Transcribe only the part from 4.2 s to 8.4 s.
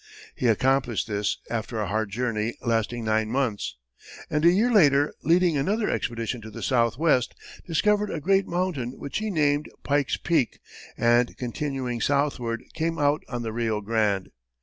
and, a year later, leading another expedition to the southwest, discovered a